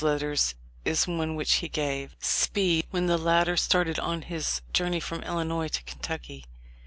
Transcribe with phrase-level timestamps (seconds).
[0.03, 0.21] THE LIFE OF
[0.87, 1.03] LIXCOLX.
[1.75, 6.45] 219 Speed when the latter started on his journey from Illinois to Kentucky.